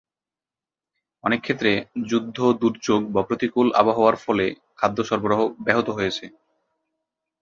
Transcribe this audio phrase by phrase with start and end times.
[1.23, 1.71] অনেক ক্ষেত্রে,
[2.07, 4.45] যুদ্ধ, দুর্যোগ, বা প্রতিকূল আবহাওয়ার ফলে
[4.77, 6.25] খাদ্য সরবরাহ ব্যাহত হয়েছে।